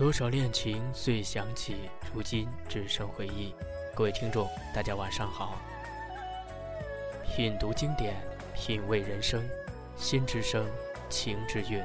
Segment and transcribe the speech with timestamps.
[0.00, 1.76] 多少恋情遂响起，
[2.14, 3.52] 如今只剩回忆。
[3.94, 5.60] 各位听众，大家晚上好。
[7.36, 8.16] 品读经典，
[8.54, 9.46] 品味人生，
[9.98, 10.66] 心之声，
[11.10, 11.84] 情之韵，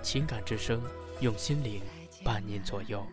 [0.00, 0.80] 情感之声，
[1.18, 1.82] 用心灵
[2.22, 3.04] 伴您左右。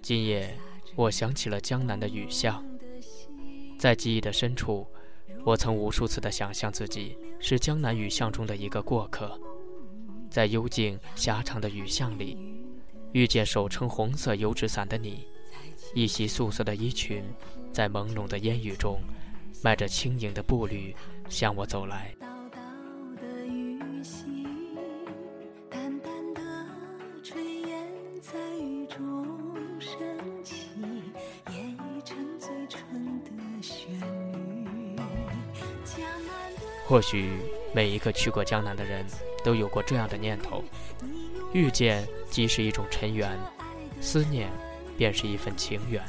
[0.00, 0.56] 今夜，
[0.94, 2.64] 我想起了江南的雨巷，
[3.80, 4.86] 在记忆的深处，
[5.44, 9.36] 我曾无数次的想象自己是江南雨巷中的一个过客。
[10.34, 12.36] 在幽静狭长的雨巷里，
[13.12, 15.24] 遇见手撑红色油纸伞的你，
[15.94, 17.22] 一袭素色的衣裙，
[17.72, 19.00] 在朦胧的烟雨中，
[19.62, 20.92] 迈着轻盈的步履
[21.28, 22.12] 向我走来。
[36.86, 37.38] 或许
[37.74, 39.04] 每一个去过江南的人。
[39.44, 40.64] 都有过这样的念头：
[41.52, 43.38] 遇见即是一种尘缘，
[44.00, 44.50] 思念
[44.96, 46.02] 便是一份情缘。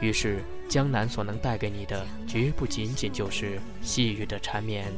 [0.00, 4.90] 于是，江南所能带给你的，绝不仅仅就是细雨的缠绵、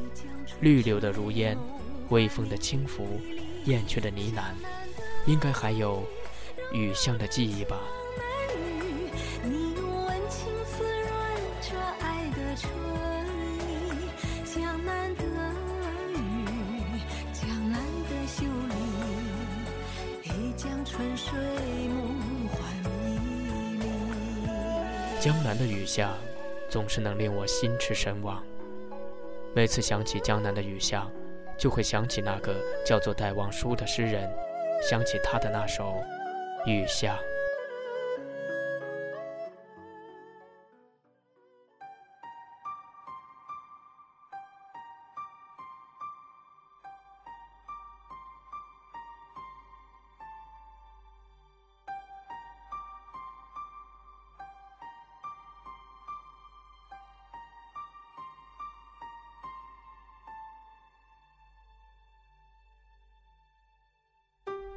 [0.60, 1.58] 绿柳的如烟、
[2.10, 3.20] 微风的轻拂、
[3.64, 4.52] 燕雀的呢喃，
[5.26, 6.04] 应该还有
[6.72, 7.76] 雨巷的记忆吧。
[25.22, 26.18] 江南的雨巷，
[26.68, 28.44] 总是能令我心驰神往。
[29.54, 31.08] 每次想起江南的雨巷，
[31.56, 34.28] 就会想起那个叫做戴望舒的诗人，
[34.82, 35.94] 想起他的那首
[36.68, 37.16] 《雨巷》。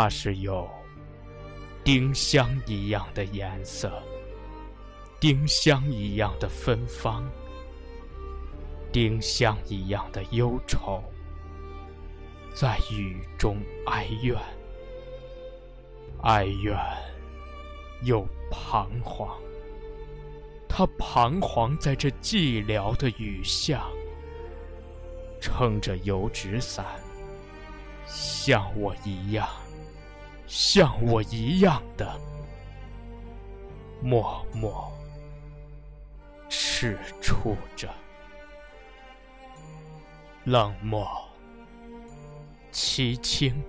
[0.00, 0.70] 它是有
[1.82, 4.00] 丁香一样的颜色，
[5.18, 7.28] 丁香一样的芬芳，
[8.92, 11.02] 丁香一样的忧愁，
[12.54, 14.40] 在雨中哀怨，
[16.22, 16.78] 哀怨
[18.04, 19.36] 又彷徨。
[20.68, 23.90] 他彷徨在这寂寥的雨巷，
[25.40, 26.86] 撑着油纸伞，
[28.06, 29.48] 像我一样。
[30.48, 32.18] 像我一样的
[34.00, 34.90] 默默
[36.48, 37.86] 踟蹰着，
[40.44, 41.06] 冷漠、
[42.72, 43.62] 凄清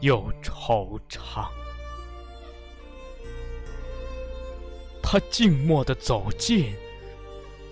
[0.00, 1.48] 又惆怅。
[5.02, 6.72] 他静默的走近，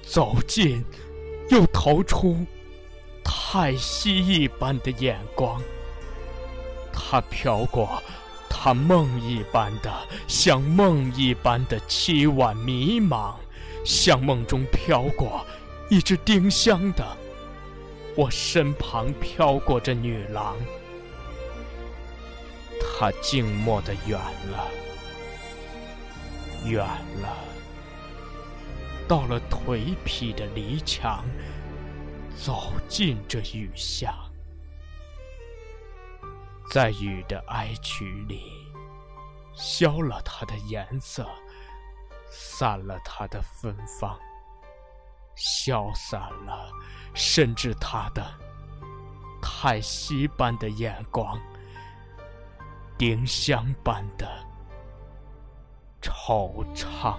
[0.03, 0.85] 走近，
[1.51, 2.45] 又投出
[3.23, 5.63] 太息一般的眼光。
[6.93, 8.03] 他飘过，
[8.49, 9.91] 他梦一般的，
[10.29, 13.35] 像梦一般的凄婉迷茫，
[13.85, 15.45] 像梦中飘过
[15.91, 17.05] 一只丁香的，
[18.17, 20.57] 我身旁飘过这女郎。
[22.81, 24.19] 她静默的远
[24.51, 24.69] 了，
[26.65, 26.85] 远
[27.21, 27.37] 了，
[29.09, 31.25] 到了颓圮的篱墙，
[32.37, 34.15] 走进这雨巷。
[36.73, 38.67] 在雨的哀曲里，
[39.53, 41.29] 消了它的颜色，
[42.31, 44.19] 散了它的芬芳，
[45.35, 46.71] 消散了，
[47.13, 48.25] 甚至它的
[49.43, 51.39] 叹息般的眼光，
[52.97, 54.27] 丁香般的
[56.01, 57.19] 惆怅。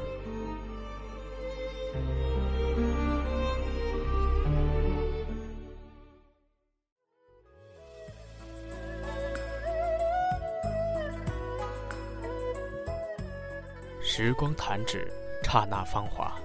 [14.13, 15.09] 时光弹指，
[15.41, 16.37] 刹那芳华。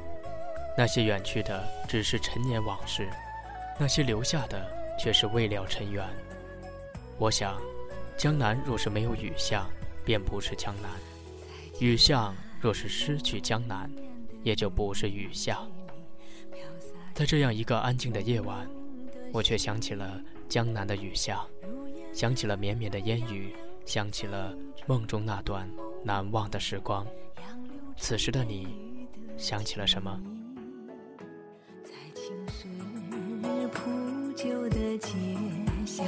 [0.79, 3.09] 那些远去的只是陈年往事，
[3.77, 6.09] 那些留下的却是未了尘缘。
[7.19, 7.61] 我想，
[8.17, 9.69] 江南若是没有雨巷，
[10.05, 10.93] 便不是江南；
[11.81, 13.91] 雨巷若是失去江南，
[14.45, 15.69] 也就不是雨巷。
[17.15, 18.65] 在这样一个安静的夜晚，
[19.33, 21.45] 我却想起了江南的雨巷，
[22.13, 24.55] 想起了绵绵的烟雨，想起了
[24.87, 25.69] 梦中那段
[26.05, 27.05] 难忘的时光。
[27.99, 28.69] 此时的你，
[29.37, 30.21] 想起了什么？
[31.83, 32.69] 在青石
[33.69, 35.11] 铺就的街
[35.85, 36.07] 巷